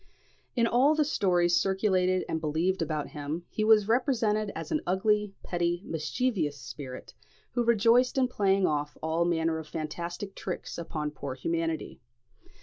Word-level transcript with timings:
In 0.55 0.65
all 0.65 0.95
the 0.95 1.05
stories 1.05 1.55
circulated 1.55 2.25
and 2.27 2.41
believed 2.41 2.81
about 2.81 3.09
him, 3.09 3.45
he 3.51 3.63
was 3.63 3.87
represented 3.87 4.51
as 4.55 4.71
an 4.71 4.81
ugly, 4.87 5.35
petty, 5.43 5.83
mischievous 5.85 6.57
spirit, 6.59 7.13
who 7.51 7.63
rejoiced 7.63 8.17
in 8.17 8.27
playing 8.27 8.65
off 8.65 8.97
all 9.03 9.25
manner 9.25 9.59
of 9.59 9.67
fantastic 9.67 10.33
tricks 10.33 10.79
upon 10.79 11.11
poor 11.11 11.35
humanity. 11.35 12.01